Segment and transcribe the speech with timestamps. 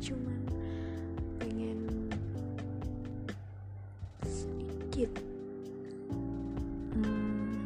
[0.00, 0.40] cuman
[1.42, 1.80] pengen
[4.24, 5.10] sedikit
[6.94, 7.58] hmm,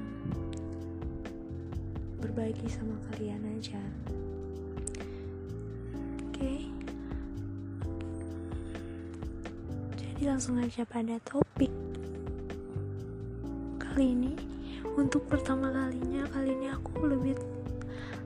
[2.24, 3.78] berbagi sama kalian aja
[6.26, 6.66] oke okay.
[10.00, 11.70] jadi langsung aja pada topik
[13.76, 14.34] kali ini
[14.96, 17.36] untuk pertama kalinya kali ini aku lebih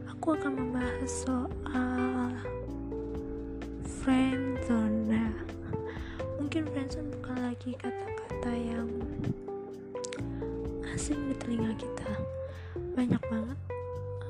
[0.08, 2.07] aku akan membahas soal
[4.02, 5.10] friendzone.
[5.10, 5.32] Nah
[6.38, 8.88] mungkin friendzone bukan lagi kata-kata yang
[10.94, 12.10] asing di telinga kita.
[12.94, 13.58] Banyak banget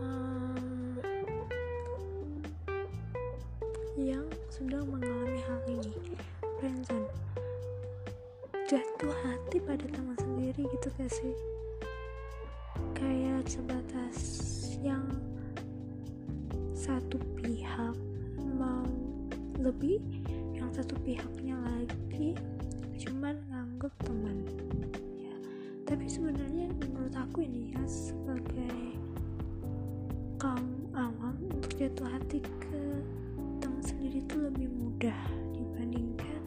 [0.00, 0.96] um,
[4.00, 5.92] yang sedang mengalami hal ini.
[6.58, 7.08] Friendzone.
[8.68, 11.32] Jatuh hati pada teman sendiri gitu gak sih?
[12.92, 14.18] Kayak sebatas
[14.84, 15.08] yang
[16.76, 17.96] satu pihak
[18.58, 18.97] mau
[19.58, 19.98] lebih
[20.54, 22.38] yang satu pihaknya lagi
[22.98, 24.38] cuman nganggep teman.
[25.18, 25.34] Ya
[25.86, 28.98] tapi sebenarnya menurut aku ini ya sebagai
[30.38, 32.82] kaum awam untuk jatuh hati ke
[33.58, 35.20] teman sendiri itu lebih mudah
[35.54, 36.42] dibandingkan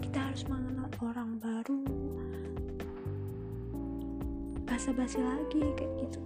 [0.00, 1.80] kita harus mengenal orang baru
[4.64, 6.20] basa-basi lagi kayak gitu.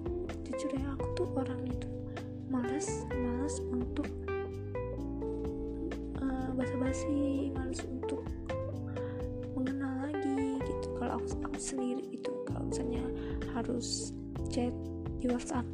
[0.48, 1.90] Jujur ya aku tuh orang itu
[2.48, 4.08] males males untuk
[6.58, 8.26] basa-basi males untuk
[9.54, 10.86] mengenal lagi gitu.
[10.98, 13.04] Kalau aku, aku sendiri itu kalau misalnya
[13.54, 14.10] harus
[14.50, 14.74] chat
[15.22, 15.66] di WhatsApp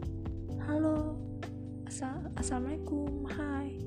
[0.69, 1.17] halo
[1.89, 3.81] asal assalamualaikum hai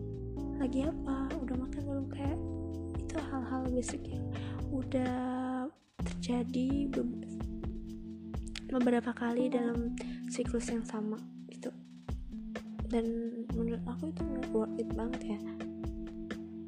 [0.57, 1.29] lagi apa?
[1.37, 2.39] Udah makan belum kayak
[2.97, 4.25] itu hal-hal basic yang
[4.73, 5.69] udah
[6.01, 6.89] terjadi
[8.73, 9.93] beberapa kali dalam
[10.33, 11.21] siklus yang sama
[12.87, 13.05] dan
[13.51, 14.23] menurut aku itu
[14.55, 15.39] worth it banget ya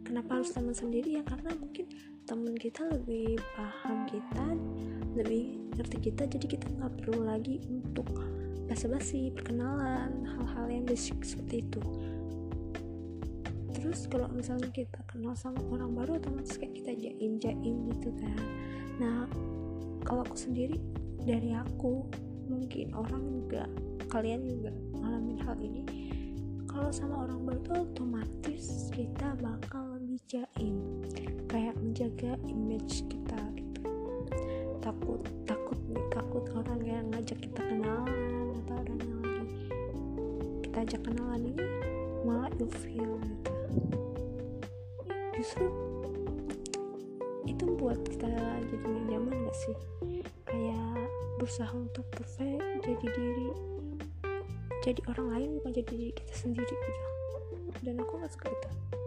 [0.10, 1.22] kenapa harus teman sendiri?
[1.22, 1.86] Ya karena mungkin
[2.26, 4.46] teman kita lebih paham kita
[5.14, 8.10] lebih ngerti kita jadi kita nggak perlu lagi untuk
[8.66, 11.82] basa-basi perkenalan hal-hal yang basic seperti itu.
[13.78, 18.42] Terus kalau misalnya kita kenal sama orang baru otomatis kayak kita jaim jaim gitu kan.
[18.98, 19.30] Nah
[20.02, 20.82] kalau aku sendiri
[21.22, 22.10] dari aku
[22.50, 23.70] mungkin orang juga
[24.10, 25.82] kalian juga ngalamin hal ini
[26.66, 29.99] kalau sama orang baru tuh otomatis kita bakal
[30.30, 30.78] jaim
[31.50, 33.82] kayak menjaga image kita gitu.
[34.78, 39.50] Takut takut nih takut orang yang ngajak kita kenalan atau orang yang lagi
[40.62, 41.66] kita ajak kenalan ini
[42.22, 43.54] malah feel gitu.
[45.34, 45.66] Justru
[47.50, 48.30] itu buat kita
[48.70, 49.78] jadi nyaman gak sih?
[50.46, 51.10] Kayak
[51.42, 53.50] berusaha untuk perfect jadi diri
[54.86, 57.02] jadi orang lain bukan jadi diri kita sendiri gitu.
[57.82, 58.99] Dan aku gak suka itu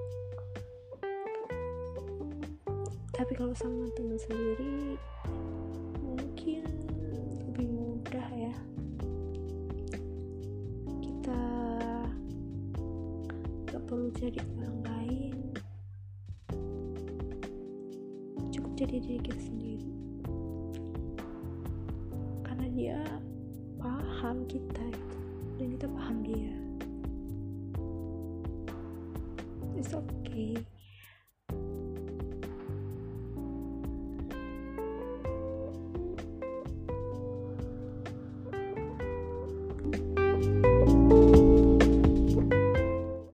[3.23, 4.99] tapi kalau sama teman sendiri
[6.03, 6.67] mungkin
[7.47, 8.51] lebih mudah ya.
[10.99, 11.43] Kita
[13.71, 15.39] gak perlu jadi orang lain.
[18.51, 19.95] Cukup jadi diri kita sendiri.
[22.43, 22.99] Karena dia
[23.79, 25.19] paham kita gitu
[25.63, 26.55] dan kita paham dia.
[29.79, 30.82] It's okay